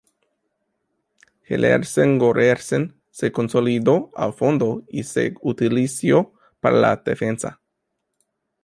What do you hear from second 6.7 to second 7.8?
la defensa.